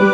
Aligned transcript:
Hola, 0.00 0.12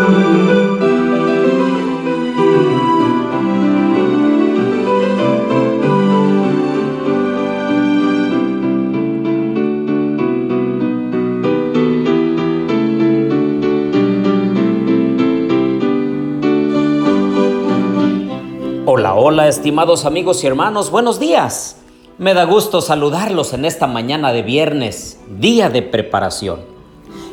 hola, 19.16 19.48
estimados 19.48 20.06
amigos 20.06 20.42
y 20.42 20.46
hermanos, 20.46 20.90
buenos 20.90 21.20
días. 21.20 21.76
Me 22.16 22.32
da 22.32 22.44
gusto 22.44 22.80
saludarlos 22.80 23.52
en 23.52 23.66
esta 23.66 23.86
mañana 23.86 24.32
de 24.32 24.40
viernes, 24.40 25.20
día 25.28 25.68
de 25.68 25.82
preparación. 25.82 26.60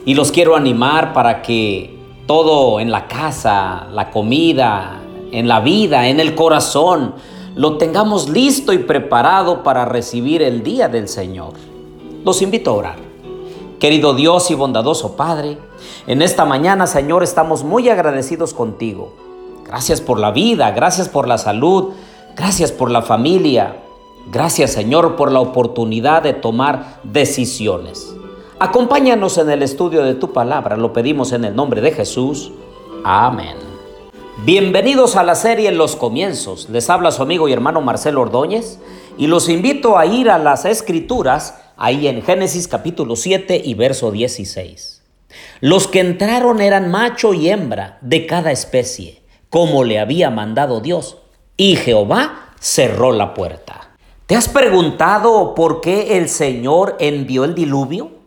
Y 0.05 0.15
los 0.15 0.33
quiero 0.33 0.57
animar 0.57 1.13
para 1.13 1.41
que 1.41 2.00
todo 2.27 2.79
en 2.79 2.91
la 2.91 3.07
casa, 3.07 3.87
la 3.91 4.11
comida, 4.11 5.01
en 5.31 5.47
la 5.47 5.59
vida, 5.59 6.07
en 6.07 6.19
el 6.19 6.35
corazón, 6.35 7.15
lo 7.55 7.77
tengamos 7.77 8.29
listo 8.29 8.73
y 8.73 8.79
preparado 8.79 9.63
para 9.63 9.85
recibir 9.85 10.41
el 10.41 10.63
día 10.63 10.87
del 10.87 11.07
Señor. 11.07 11.53
Los 12.23 12.41
invito 12.41 12.71
a 12.71 12.75
orar. 12.75 12.99
Querido 13.79 14.13
Dios 14.13 14.51
y 14.51 14.55
bondadoso 14.55 15.15
Padre, 15.15 15.57
en 16.07 16.21
esta 16.21 16.45
mañana, 16.45 16.87
Señor, 16.87 17.23
estamos 17.23 17.63
muy 17.63 17.89
agradecidos 17.89 18.53
contigo 18.53 19.13
Gracias 19.71 20.01
por 20.01 20.19
la 20.19 20.31
vida, 20.31 20.71
gracias 20.71 21.07
por 21.07 21.29
la 21.29 21.37
salud, 21.37 21.93
gracias 22.35 22.73
por 22.73 22.91
la 22.91 23.01
familia. 23.01 23.77
Gracias 24.29 24.73
Señor 24.73 25.15
por 25.15 25.31
la 25.31 25.39
oportunidad 25.39 26.23
de 26.23 26.33
tomar 26.33 26.99
decisiones. 27.03 28.13
Acompáñanos 28.63 29.39
en 29.39 29.49
el 29.49 29.63
estudio 29.63 30.03
de 30.03 30.13
tu 30.13 30.33
palabra, 30.33 30.77
lo 30.77 30.93
pedimos 30.93 31.31
en 31.31 31.45
el 31.45 31.55
nombre 31.55 31.81
de 31.81 31.93
Jesús. 31.93 32.51
Amén. 33.03 33.55
Bienvenidos 34.45 35.15
a 35.15 35.23
la 35.23 35.33
serie 35.33 35.71
Los 35.71 35.95
Comienzos. 35.95 36.69
Les 36.69 36.87
habla 36.91 37.11
su 37.11 37.23
amigo 37.23 37.47
y 37.47 37.53
hermano 37.53 37.81
Marcelo 37.81 38.21
Ordóñez 38.21 38.77
y 39.17 39.25
los 39.25 39.49
invito 39.49 39.97
a 39.97 40.05
ir 40.05 40.29
a 40.29 40.37
las 40.37 40.65
escrituras 40.65 41.59
ahí 41.75 42.07
en 42.07 42.21
Génesis 42.21 42.67
capítulo 42.67 43.15
7 43.15 43.59
y 43.65 43.73
verso 43.73 44.11
16. 44.11 45.01
Los 45.61 45.87
que 45.87 46.01
entraron 46.01 46.61
eran 46.61 46.91
macho 46.91 47.33
y 47.33 47.49
hembra 47.49 47.97
de 48.01 48.27
cada 48.27 48.51
especie 48.51 49.23
como 49.49 49.83
le 49.83 49.97
había 49.97 50.29
mandado 50.29 50.81
Dios, 50.81 51.17
y 51.57 51.77
Jehová 51.77 52.53
cerró 52.59 53.11
la 53.11 53.33
puerta. 53.33 53.89
¿Te 54.27 54.35
has 54.35 54.47
preguntado 54.47 55.55
por 55.55 55.81
qué 55.81 56.19
el 56.19 56.29
Señor 56.29 56.95
envió 56.99 57.43
el 57.43 57.55
diluvio? 57.55 58.20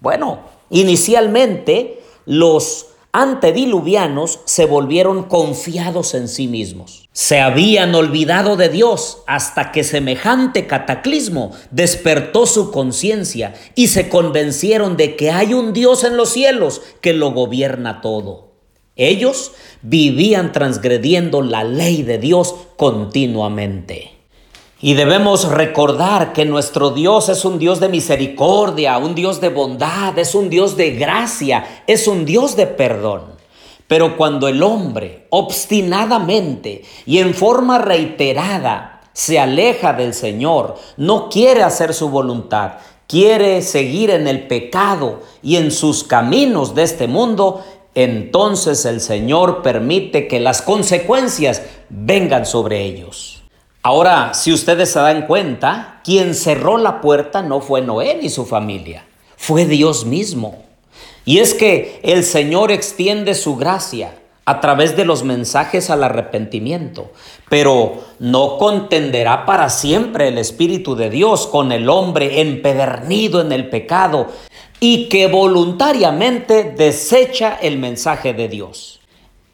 Bueno, 0.00 0.40
inicialmente 0.70 2.00
los 2.26 2.86
antediluvianos 3.12 4.40
se 4.44 4.66
volvieron 4.66 5.24
confiados 5.24 6.14
en 6.14 6.28
sí 6.28 6.46
mismos. 6.46 7.08
Se 7.12 7.40
habían 7.40 7.94
olvidado 7.94 8.56
de 8.56 8.68
Dios 8.68 9.18
hasta 9.26 9.72
que 9.72 9.82
semejante 9.82 10.66
cataclismo 10.66 11.50
despertó 11.70 12.46
su 12.46 12.70
conciencia 12.70 13.54
y 13.74 13.88
se 13.88 14.08
convencieron 14.08 14.96
de 14.96 15.16
que 15.16 15.30
hay 15.30 15.54
un 15.54 15.72
Dios 15.72 16.04
en 16.04 16.16
los 16.16 16.30
cielos 16.30 16.82
que 17.00 17.12
lo 17.12 17.32
gobierna 17.32 18.00
todo. 18.00 18.52
Ellos 18.94 19.52
vivían 19.82 20.52
transgrediendo 20.52 21.42
la 21.42 21.64
ley 21.64 22.02
de 22.02 22.18
Dios 22.18 22.54
continuamente. 22.76 24.19
Y 24.82 24.94
debemos 24.94 25.46
recordar 25.50 26.32
que 26.32 26.46
nuestro 26.46 26.90
Dios 26.90 27.28
es 27.28 27.44
un 27.44 27.58
Dios 27.58 27.80
de 27.80 27.90
misericordia, 27.90 28.96
un 28.96 29.14
Dios 29.14 29.38
de 29.42 29.50
bondad, 29.50 30.18
es 30.18 30.34
un 30.34 30.48
Dios 30.48 30.74
de 30.76 30.92
gracia, 30.92 31.82
es 31.86 32.08
un 32.08 32.24
Dios 32.24 32.56
de 32.56 32.66
perdón. 32.66 33.24
Pero 33.86 34.16
cuando 34.16 34.48
el 34.48 34.62
hombre 34.62 35.26
obstinadamente 35.28 36.82
y 37.04 37.18
en 37.18 37.34
forma 37.34 37.76
reiterada 37.78 39.02
se 39.12 39.38
aleja 39.38 39.92
del 39.92 40.14
Señor, 40.14 40.76
no 40.96 41.28
quiere 41.28 41.62
hacer 41.62 41.92
su 41.92 42.08
voluntad, 42.08 42.74
quiere 43.06 43.60
seguir 43.60 44.08
en 44.08 44.26
el 44.28 44.46
pecado 44.46 45.20
y 45.42 45.56
en 45.56 45.72
sus 45.72 46.04
caminos 46.04 46.74
de 46.74 46.84
este 46.84 47.06
mundo, 47.06 47.62
entonces 47.94 48.86
el 48.86 49.02
Señor 49.02 49.60
permite 49.60 50.26
que 50.26 50.40
las 50.40 50.62
consecuencias 50.62 51.60
vengan 51.90 52.46
sobre 52.46 52.82
ellos. 52.82 53.39
Ahora, 53.82 54.34
si 54.34 54.52
ustedes 54.52 54.92
se 54.92 54.98
dan 54.98 55.26
cuenta, 55.26 56.00
quien 56.04 56.34
cerró 56.34 56.76
la 56.76 57.00
puerta 57.00 57.40
no 57.40 57.62
fue 57.62 57.80
Noé 57.80 58.18
ni 58.20 58.28
su 58.28 58.44
familia, 58.44 59.06
fue 59.38 59.64
Dios 59.64 60.04
mismo. 60.04 60.62
Y 61.24 61.38
es 61.38 61.54
que 61.54 61.98
el 62.02 62.24
Señor 62.24 62.70
extiende 62.72 63.34
su 63.34 63.56
gracia 63.56 64.14
a 64.44 64.60
través 64.60 64.96
de 64.96 65.06
los 65.06 65.24
mensajes 65.24 65.88
al 65.88 66.04
arrepentimiento, 66.04 67.12
pero 67.48 68.04
no 68.18 68.58
contenderá 68.58 69.46
para 69.46 69.70
siempre 69.70 70.28
el 70.28 70.36
Espíritu 70.36 70.94
de 70.94 71.08
Dios 71.08 71.46
con 71.46 71.72
el 71.72 71.88
hombre 71.88 72.42
empedernido 72.42 73.40
en 73.40 73.52
el 73.52 73.70
pecado 73.70 74.26
y 74.78 75.08
que 75.08 75.26
voluntariamente 75.26 76.64
desecha 76.64 77.56
el 77.62 77.78
mensaje 77.78 78.34
de 78.34 78.48
Dios. 78.48 78.99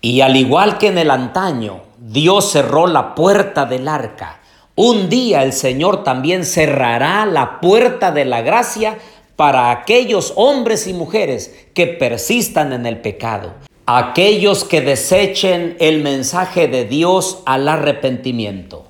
Y 0.06 0.20
al 0.20 0.36
igual 0.36 0.78
que 0.78 0.86
en 0.86 0.98
el 0.98 1.10
antaño, 1.10 1.80
Dios 1.98 2.52
cerró 2.52 2.86
la 2.86 3.16
puerta 3.16 3.66
del 3.66 3.88
arca. 3.88 4.38
Un 4.76 5.08
día 5.08 5.42
el 5.42 5.52
Señor 5.52 6.04
también 6.04 6.44
cerrará 6.44 7.26
la 7.26 7.60
puerta 7.60 8.12
de 8.12 8.24
la 8.24 8.40
gracia 8.40 8.98
para 9.34 9.72
aquellos 9.72 10.32
hombres 10.36 10.86
y 10.86 10.92
mujeres 10.92 11.66
que 11.74 11.88
persistan 11.88 12.72
en 12.72 12.86
el 12.86 12.98
pecado, 12.98 13.54
aquellos 13.86 14.62
que 14.62 14.80
desechen 14.80 15.76
el 15.80 16.04
mensaje 16.04 16.68
de 16.68 16.84
Dios 16.84 17.42
al 17.44 17.68
arrepentimiento 17.68 18.84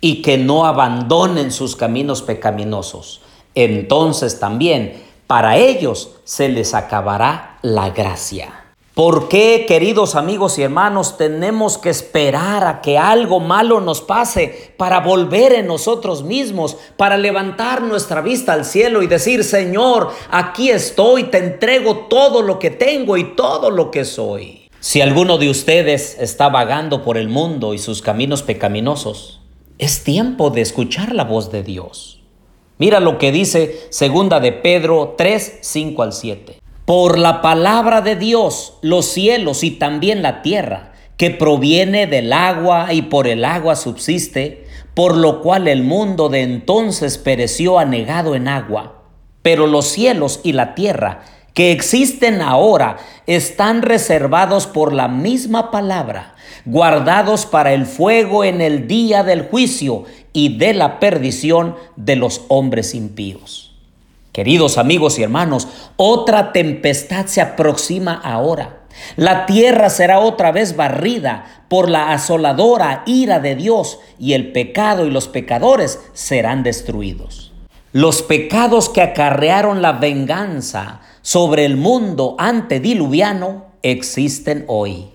y 0.00 0.22
que 0.22 0.38
no 0.38 0.64
abandonen 0.64 1.52
sus 1.52 1.76
caminos 1.76 2.22
pecaminosos. 2.22 3.20
Entonces 3.54 4.40
también 4.40 5.02
para 5.26 5.58
ellos 5.58 6.12
se 6.24 6.48
les 6.48 6.72
acabará 6.72 7.58
la 7.60 7.90
gracia. 7.90 8.61
¿Por 8.94 9.30
qué, 9.30 9.64
queridos 9.66 10.16
amigos 10.16 10.58
y 10.58 10.64
hermanos, 10.64 11.16
tenemos 11.16 11.78
que 11.78 11.88
esperar 11.88 12.66
a 12.66 12.82
que 12.82 12.98
algo 12.98 13.40
malo 13.40 13.80
nos 13.80 14.02
pase 14.02 14.74
para 14.76 15.00
volver 15.00 15.54
en 15.54 15.66
nosotros 15.66 16.22
mismos, 16.24 16.76
para 16.98 17.16
levantar 17.16 17.80
nuestra 17.80 18.20
vista 18.20 18.52
al 18.52 18.66
cielo 18.66 19.02
y 19.02 19.06
decir, 19.06 19.44
Señor, 19.44 20.10
aquí 20.30 20.68
estoy, 20.68 21.24
te 21.24 21.38
entrego 21.38 22.00
todo 22.10 22.42
lo 22.42 22.58
que 22.58 22.68
tengo 22.68 23.16
y 23.16 23.34
todo 23.34 23.70
lo 23.70 23.90
que 23.90 24.04
soy? 24.04 24.68
Si 24.80 25.00
alguno 25.00 25.38
de 25.38 25.48
ustedes 25.48 26.18
está 26.20 26.50
vagando 26.50 27.02
por 27.02 27.16
el 27.16 27.30
mundo 27.30 27.72
y 27.72 27.78
sus 27.78 28.02
caminos 28.02 28.42
pecaminosos, 28.42 29.40
es 29.78 30.04
tiempo 30.04 30.50
de 30.50 30.60
escuchar 30.60 31.14
la 31.14 31.24
voz 31.24 31.50
de 31.50 31.62
Dios. 31.62 32.20
Mira 32.76 33.00
lo 33.00 33.16
que 33.16 33.32
dice 33.32 33.86
segunda 33.88 34.38
de 34.38 34.52
Pedro 34.52 35.14
3, 35.16 35.60
5 35.62 36.02
al 36.02 36.12
7. 36.12 36.61
Por 36.84 37.16
la 37.16 37.42
palabra 37.42 38.00
de 38.00 38.16
Dios, 38.16 38.74
los 38.82 39.06
cielos 39.06 39.62
y 39.62 39.70
también 39.70 40.20
la 40.20 40.42
tierra, 40.42 40.92
que 41.16 41.30
proviene 41.30 42.08
del 42.08 42.32
agua 42.32 42.92
y 42.92 43.02
por 43.02 43.28
el 43.28 43.44
agua 43.44 43.76
subsiste, 43.76 44.66
por 44.92 45.16
lo 45.16 45.42
cual 45.42 45.68
el 45.68 45.84
mundo 45.84 46.28
de 46.28 46.42
entonces 46.42 47.18
pereció 47.18 47.78
anegado 47.78 48.34
en 48.34 48.48
agua. 48.48 49.04
Pero 49.42 49.68
los 49.68 49.86
cielos 49.86 50.40
y 50.42 50.54
la 50.54 50.74
tierra 50.74 51.20
que 51.54 51.70
existen 51.70 52.42
ahora 52.42 52.96
están 53.28 53.82
reservados 53.82 54.66
por 54.66 54.92
la 54.92 55.06
misma 55.06 55.70
palabra, 55.70 56.34
guardados 56.64 57.46
para 57.46 57.74
el 57.74 57.86
fuego 57.86 58.42
en 58.42 58.60
el 58.60 58.88
día 58.88 59.22
del 59.22 59.42
juicio 59.42 60.04
y 60.32 60.58
de 60.58 60.74
la 60.74 60.98
perdición 60.98 61.76
de 61.94 62.16
los 62.16 62.42
hombres 62.48 62.92
impíos. 62.94 63.71
Queridos 64.32 64.78
amigos 64.78 65.18
y 65.18 65.22
hermanos, 65.22 65.68
otra 65.96 66.52
tempestad 66.52 67.26
se 67.26 67.42
aproxima 67.42 68.14
ahora. 68.14 68.80
La 69.16 69.44
tierra 69.44 69.90
será 69.90 70.20
otra 70.20 70.52
vez 70.52 70.74
barrida 70.74 71.64
por 71.68 71.90
la 71.90 72.12
asoladora 72.12 73.02
ira 73.04 73.40
de 73.40 73.54
Dios 73.56 73.98
y 74.18 74.32
el 74.32 74.52
pecado 74.52 75.06
y 75.06 75.10
los 75.10 75.28
pecadores 75.28 76.00
serán 76.14 76.62
destruidos. 76.62 77.52
Los 77.92 78.22
pecados 78.22 78.88
que 78.88 79.02
acarrearon 79.02 79.82
la 79.82 79.92
venganza 79.92 81.02
sobre 81.20 81.66
el 81.66 81.76
mundo 81.76 82.34
antediluviano 82.38 83.66
existen 83.82 84.64
hoy. 84.66 85.10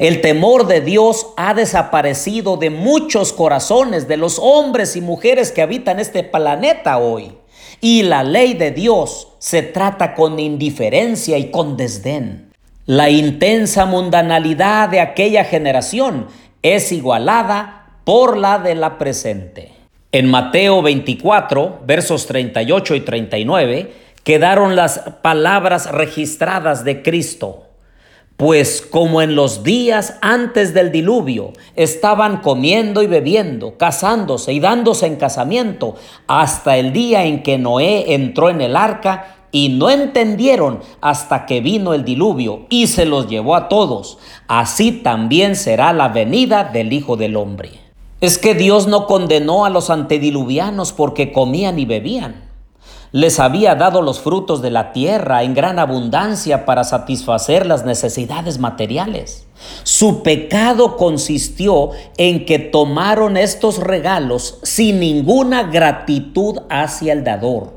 El 0.00 0.20
temor 0.20 0.66
de 0.66 0.80
Dios 0.80 1.28
ha 1.36 1.54
desaparecido 1.54 2.56
de 2.56 2.70
muchos 2.70 3.32
corazones 3.32 4.08
de 4.08 4.16
los 4.16 4.40
hombres 4.42 4.96
y 4.96 5.00
mujeres 5.00 5.52
que 5.52 5.62
habitan 5.62 6.00
este 6.00 6.24
planeta 6.24 6.98
hoy. 6.98 7.37
Y 7.80 8.02
la 8.02 8.24
ley 8.24 8.54
de 8.54 8.72
Dios 8.72 9.28
se 9.38 9.62
trata 9.62 10.14
con 10.14 10.38
indiferencia 10.38 11.38
y 11.38 11.50
con 11.50 11.76
desdén. 11.76 12.50
La 12.86 13.10
intensa 13.10 13.84
mundanalidad 13.84 14.88
de 14.88 15.00
aquella 15.00 15.44
generación 15.44 16.26
es 16.62 16.90
igualada 16.90 18.00
por 18.04 18.36
la 18.36 18.58
de 18.58 18.74
la 18.74 18.98
presente. 18.98 19.72
En 20.10 20.30
Mateo 20.30 20.80
24, 20.80 21.82
versos 21.84 22.26
38 22.26 22.94
y 22.94 23.00
39, 23.00 23.92
quedaron 24.24 24.74
las 24.74 25.00
palabras 25.22 25.90
registradas 25.90 26.82
de 26.82 27.02
Cristo. 27.02 27.67
Pues 28.38 28.82
como 28.82 29.20
en 29.20 29.34
los 29.34 29.64
días 29.64 30.16
antes 30.22 30.72
del 30.72 30.92
diluvio 30.92 31.54
estaban 31.74 32.36
comiendo 32.36 33.02
y 33.02 33.08
bebiendo, 33.08 33.76
casándose 33.76 34.52
y 34.52 34.60
dándose 34.60 35.06
en 35.06 35.16
casamiento, 35.16 35.96
hasta 36.28 36.76
el 36.76 36.92
día 36.92 37.24
en 37.24 37.42
que 37.42 37.58
Noé 37.58 38.14
entró 38.14 38.48
en 38.48 38.60
el 38.60 38.76
arca 38.76 39.38
y 39.50 39.70
no 39.70 39.90
entendieron 39.90 40.78
hasta 41.00 41.46
que 41.46 41.60
vino 41.60 41.94
el 41.94 42.04
diluvio 42.04 42.66
y 42.70 42.86
se 42.86 43.06
los 43.06 43.26
llevó 43.26 43.56
a 43.56 43.68
todos. 43.68 44.18
Así 44.46 44.92
también 44.92 45.56
será 45.56 45.92
la 45.92 46.06
venida 46.06 46.62
del 46.62 46.92
Hijo 46.92 47.16
del 47.16 47.34
Hombre. 47.34 47.70
Es 48.20 48.38
que 48.38 48.54
Dios 48.54 48.86
no 48.86 49.06
condenó 49.06 49.64
a 49.64 49.70
los 49.70 49.90
antediluvianos 49.90 50.92
porque 50.92 51.32
comían 51.32 51.80
y 51.80 51.86
bebían 51.86 52.47
les 53.12 53.40
había 53.40 53.74
dado 53.74 54.02
los 54.02 54.20
frutos 54.20 54.60
de 54.60 54.70
la 54.70 54.92
tierra 54.92 55.42
en 55.42 55.54
gran 55.54 55.78
abundancia 55.78 56.66
para 56.66 56.84
satisfacer 56.84 57.66
las 57.66 57.84
necesidades 57.84 58.58
materiales. 58.58 59.46
Su 59.82 60.22
pecado 60.22 60.96
consistió 60.96 61.90
en 62.16 62.44
que 62.44 62.58
tomaron 62.58 63.36
estos 63.36 63.78
regalos 63.78 64.58
sin 64.62 65.00
ninguna 65.00 65.64
gratitud 65.64 66.60
hacia 66.68 67.12
el 67.12 67.24
dador 67.24 67.72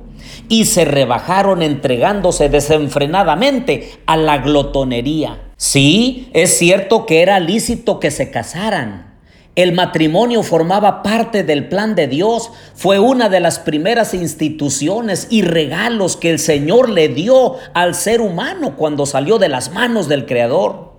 y 0.49 0.65
se 0.65 0.85
rebajaron 0.85 1.61
entregándose 1.61 2.49
desenfrenadamente 2.49 3.91
a 4.05 4.17
la 4.17 4.39
glotonería. 4.39 5.39
Sí, 5.57 6.29
es 6.33 6.57
cierto 6.57 7.05
que 7.05 7.21
era 7.21 7.39
lícito 7.39 7.99
que 7.99 8.11
se 8.11 8.31
casaran, 8.31 9.10
el 9.55 9.73
matrimonio 9.73 10.43
formaba 10.43 11.03
parte 11.03 11.43
del 11.43 11.67
plan 11.67 11.93
de 11.93 12.07
Dios, 12.07 12.51
fue 12.73 12.99
una 12.99 13.27
de 13.27 13.41
las 13.41 13.59
primeras 13.59 14.13
instituciones 14.13 15.27
y 15.29 15.41
regalos 15.41 16.15
que 16.15 16.29
el 16.29 16.39
Señor 16.39 16.89
le 16.89 17.09
dio 17.09 17.55
al 17.73 17.93
ser 17.93 18.21
humano 18.21 18.77
cuando 18.77 19.05
salió 19.05 19.39
de 19.39 19.49
las 19.49 19.73
manos 19.73 20.07
del 20.07 20.25
Creador. 20.25 20.91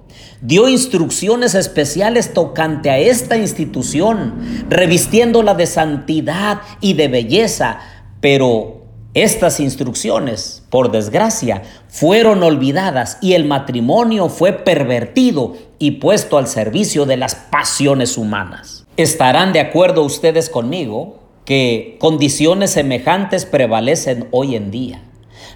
Dio 0.43 0.69
instrucciones 0.69 1.55
especiales 1.55 2.35
tocante 2.35 2.91
a 2.91 2.99
esta 2.99 3.39
institución, 3.39 4.67
revistiéndola 4.69 5.55
de 5.55 5.67
santidad 5.67 6.61
y 6.81 6.93
de 6.93 7.09
belleza, 7.09 7.79
pero 8.21 8.83
estas 9.15 9.61
instrucciones, 9.61 10.63
por 10.69 10.91
desgracia, 10.91 11.63
fueron 11.89 12.43
olvidadas 12.43 13.19
y 13.21 13.35
el 13.35 13.45
matrimonio 13.45 14.29
fue 14.29 14.53
pervertido 14.53 15.55
y 15.83 15.91
puesto 15.91 16.39
al 16.39 16.47
servicio 16.47 17.07
de 17.07 17.17
las 17.17 17.35
pasiones 17.35 18.17
humanas. 18.17 18.87
¿Estarán 18.97 19.53
de 19.53 19.59
acuerdo 19.59 20.05
ustedes 20.05 20.49
conmigo 20.49 21.19
que 21.45 21.97
condiciones 21.99 22.71
semejantes 22.71 23.47
prevalecen 23.47 24.29
hoy 24.31 24.55
en 24.55 24.71
día? 24.71 25.03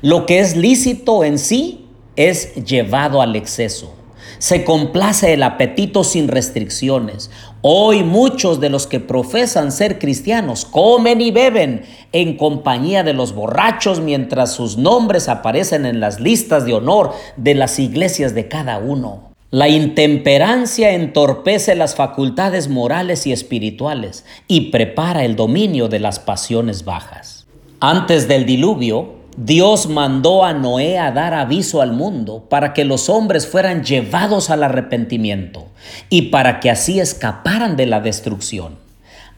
Lo 0.02 0.26
que 0.26 0.40
es 0.40 0.56
lícito 0.56 1.22
en 1.22 1.38
sí 1.38 1.86
es 2.16 2.56
llevado 2.56 3.22
al 3.22 3.36
exceso. 3.36 3.94
Se 4.38 4.64
complace 4.64 5.32
el 5.32 5.44
apetito 5.44 6.02
sin 6.02 6.26
restricciones. 6.26 7.30
Hoy 7.62 8.02
muchos 8.02 8.58
de 8.58 8.68
los 8.68 8.88
que 8.88 8.98
profesan 8.98 9.70
ser 9.70 10.00
cristianos 10.00 10.64
comen 10.64 11.20
y 11.20 11.30
beben 11.30 11.84
en 12.10 12.36
compañía 12.36 13.04
de 13.04 13.12
los 13.12 13.32
borrachos 13.32 14.00
mientras 14.00 14.50
sus 14.50 14.76
nombres 14.76 15.28
aparecen 15.28 15.86
en 15.86 16.00
las 16.00 16.18
listas 16.18 16.64
de 16.64 16.74
honor 16.74 17.12
de 17.36 17.54
las 17.54 17.78
iglesias 17.78 18.34
de 18.34 18.48
cada 18.48 18.78
uno. 18.78 19.35
La 19.56 19.70
intemperancia 19.70 20.90
entorpece 20.90 21.74
las 21.76 21.94
facultades 21.94 22.68
morales 22.68 23.26
y 23.26 23.32
espirituales 23.32 24.26
y 24.48 24.70
prepara 24.70 25.24
el 25.24 25.34
dominio 25.34 25.88
de 25.88 25.98
las 25.98 26.18
pasiones 26.18 26.84
bajas. 26.84 27.46
Antes 27.80 28.28
del 28.28 28.44
diluvio, 28.44 29.14
Dios 29.38 29.88
mandó 29.88 30.44
a 30.44 30.52
Noé 30.52 30.98
a 30.98 31.10
dar 31.10 31.32
aviso 31.32 31.80
al 31.80 31.94
mundo 31.94 32.44
para 32.50 32.74
que 32.74 32.84
los 32.84 33.08
hombres 33.08 33.46
fueran 33.46 33.82
llevados 33.82 34.50
al 34.50 34.62
arrepentimiento 34.62 35.68
y 36.10 36.28
para 36.28 36.60
que 36.60 36.68
así 36.68 37.00
escaparan 37.00 37.78
de 37.78 37.86
la 37.86 38.00
destrucción. 38.00 38.76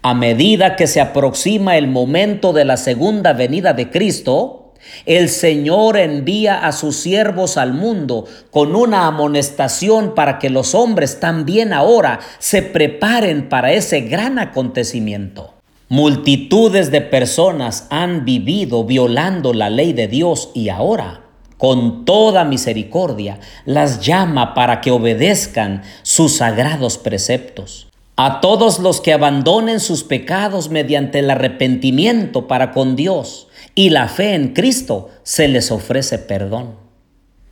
A 0.02 0.14
medida 0.14 0.74
que 0.74 0.88
se 0.88 1.00
aproxima 1.00 1.76
el 1.76 1.86
momento 1.86 2.52
de 2.52 2.64
la 2.64 2.76
segunda 2.76 3.34
venida 3.34 3.72
de 3.72 3.88
Cristo, 3.88 4.67
el 5.06 5.28
Señor 5.28 5.96
envía 5.96 6.66
a 6.66 6.72
sus 6.72 6.96
siervos 6.96 7.56
al 7.56 7.72
mundo 7.72 8.26
con 8.50 8.74
una 8.76 9.06
amonestación 9.06 10.14
para 10.14 10.38
que 10.38 10.50
los 10.50 10.74
hombres 10.74 11.20
también 11.20 11.72
ahora 11.72 12.20
se 12.38 12.62
preparen 12.62 13.48
para 13.48 13.72
ese 13.72 14.02
gran 14.02 14.38
acontecimiento. 14.38 15.54
Multitudes 15.90 16.90
de 16.90 17.00
personas 17.00 17.86
han 17.88 18.26
vivido 18.26 18.84
violando 18.84 19.54
la 19.54 19.70
ley 19.70 19.94
de 19.94 20.06
Dios 20.06 20.50
y 20.54 20.68
ahora, 20.68 21.22
con 21.56 22.04
toda 22.04 22.44
misericordia, 22.44 23.40
las 23.64 24.04
llama 24.04 24.52
para 24.52 24.82
que 24.82 24.90
obedezcan 24.90 25.82
sus 26.02 26.36
sagrados 26.36 26.98
preceptos. 26.98 27.87
A 28.20 28.40
todos 28.40 28.80
los 28.80 29.00
que 29.00 29.12
abandonen 29.12 29.78
sus 29.78 30.02
pecados 30.02 30.70
mediante 30.70 31.20
el 31.20 31.30
arrepentimiento 31.30 32.48
para 32.48 32.72
con 32.72 32.96
Dios 32.96 33.46
y 33.76 33.90
la 33.90 34.08
fe 34.08 34.34
en 34.34 34.54
Cristo, 34.54 35.08
se 35.22 35.46
les 35.46 35.70
ofrece 35.70 36.18
perdón. 36.18 36.74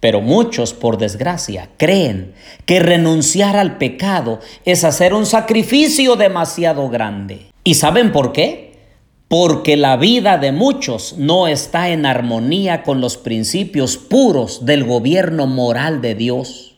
Pero 0.01 0.21
muchos, 0.23 0.75
por 0.75 0.99
desgracia, 0.99 1.71
creen 1.77 2.35
que 2.65 2.81
renunciar 2.81 3.57
al 3.57 3.79
pecado 3.79 4.41
es 4.65 4.83
hacer 4.83 5.15
un 5.15 5.25
sacrificio 5.25 6.17
demasiado 6.17 6.89
grande. 6.89 7.47
¿Y 7.63 7.75
saben 7.75 8.11
por 8.11 8.33
qué? 8.33 8.81
Porque 9.29 9.77
la 9.77 9.97
vida 9.97 10.37
de 10.37 10.51
muchos 10.51 11.15
no 11.17 11.47
está 11.47 11.91
en 11.91 12.05
armonía 12.05 12.83
con 12.83 13.01
los 13.01 13.17
principios 13.17 13.99
puros 13.99 14.67
del 14.67 14.83
gobierno 14.83 15.47
moral 15.47 16.01
de 16.03 16.17
Dios. 16.17 16.75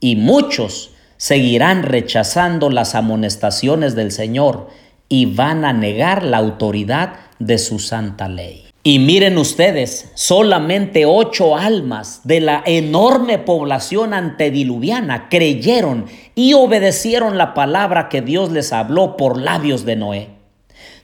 Y 0.00 0.16
muchos 0.16 0.92
seguirán 1.20 1.82
rechazando 1.82 2.70
las 2.70 2.94
amonestaciones 2.94 3.94
del 3.94 4.10
Señor 4.10 4.68
y 5.06 5.26
van 5.26 5.66
a 5.66 5.74
negar 5.74 6.24
la 6.24 6.38
autoridad 6.38 7.12
de 7.38 7.58
su 7.58 7.78
santa 7.78 8.26
ley. 8.26 8.64
Y 8.82 9.00
miren 9.00 9.36
ustedes, 9.36 10.10
solamente 10.14 11.04
ocho 11.04 11.58
almas 11.58 12.22
de 12.24 12.40
la 12.40 12.62
enorme 12.64 13.36
población 13.36 14.14
antediluviana 14.14 15.28
creyeron 15.28 16.06
y 16.34 16.54
obedecieron 16.54 17.36
la 17.36 17.52
palabra 17.52 18.08
que 18.08 18.22
Dios 18.22 18.50
les 18.50 18.72
habló 18.72 19.18
por 19.18 19.38
labios 19.38 19.84
de 19.84 19.96
Noé. 19.96 20.28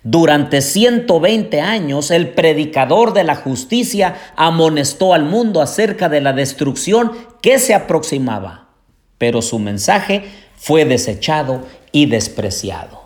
Durante 0.03 0.63
120 0.63 1.61
años 1.61 2.11
el 2.11 2.31
predicador 2.31 3.13
de 3.13 3.25
la 3.25 3.35
justicia 3.35 4.15
amonestó 4.35 5.13
al 5.13 5.25
mundo 5.25 5.61
acerca 5.61 6.09
de 6.09 6.23
la 6.23 6.33
destrucción 6.33 7.13
que 7.43 7.59
se 7.59 7.75
aproximaba, 7.75 8.66
pero 9.19 9.43
su 9.43 9.59
mensaje 9.59 10.25
fue 10.57 10.85
desechado 10.85 11.61
y 11.93 12.07
despreciado. 12.07 13.03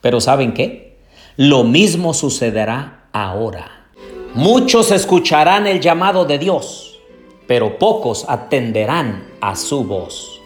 Pero 0.00 0.20
¿saben 0.20 0.54
qué? 0.54 0.96
Lo 1.36 1.64
mismo 1.64 2.14
sucederá 2.14 3.06
ahora. 3.12 3.86
Muchos 4.34 4.90
escucharán 4.90 5.66
el 5.66 5.80
llamado 5.80 6.24
de 6.24 6.38
Dios, 6.38 7.00
pero 7.46 7.78
pocos 7.78 8.24
atenderán 8.28 9.28
a 9.40 9.56
su 9.56 9.84
voz. 9.84 10.40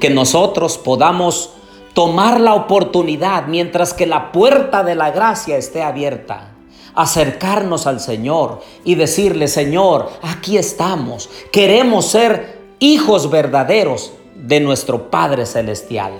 Que 0.00 0.10
nosotros 0.10 0.78
podamos 0.78 1.50
tomar 1.94 2.40
la 2.40 2.54
oportunidad 2.54 3.46
mientras 3.46 3.94
que 3.94 4.06
la 4.06 4.32
puerta 4.32 4.82
de 4.82 4.94
la 4.94 5.10
gracia 5.10 5.56
esté 5.56 5.82
abierta, 5.82 6.52
acercarnos 6.94 7.86
al 7.86 8.00
Señor 8.00 8.60
y 8.84 8.94
decirle, 8.94 9.48
Señor, 9.48 10.10
aquí 10.22 10.56
estamos, 10.56 11.28
queremos 11.50 12.06
ser 12.06 12.60
hijos 12.78 13.30
verdaderos 13.30 14.12
de 14.34 14.60
nuestro 14.60 15.10
Padre 15.10 15.46
Celestial. 15.46 16.12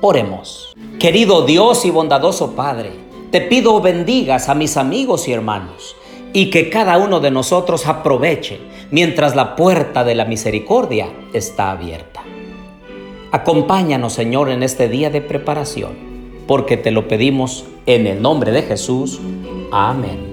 Oremos. 0.00 0.74
Querido 0.98 1.46
Dios 1.46 1.84
y 1.84 1.90
bondadoso 1.90 2.52
Padre, 2.52 2.90
te 3.30 3.40
pido 3.40 3.80
bendigas 3.80 4.48
a 4.48 4.54
mis 4.54 4.76
amigos 4.76 5.28
y 5.28 5.32
hermanos 5.32 5.96
y 6.32 6.50
que 6.50 6.68
cada 6.68 6.98
uno 6.98 7.20
de 7.20 7.30
nosotros 7.30 7.86
aproveche 7.86 8.60
mientras 8.90 9.34
la 9.34 9.56
puerta 9.56 10.04
de 10.04 10.14
la 10.14 10.24
misericordia 10.24 11.08
está 11.32 11.70
abierta. 11.70 12.22
Acompáñanos, 13.32 14.12
Señor, 14.12 14.50
en 14.50 14.62
este 14.62 14.88
día 14.88 15.10
de 15.10 15.20
preparación, 15.20 15.92
porque 16.46 16.76
te 16.76 16.90
lo 16.90 17.08
pedimos 17.08 17.64
en 17.86 18.06
el 18.06 18.22
nombre 18.22 18.52
de 18.52 18.62
Jesús. 18.62 19.20
Amén. 19.72 20.25